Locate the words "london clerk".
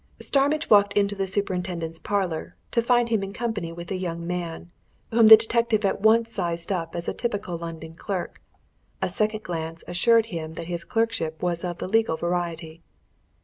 7.55-8.41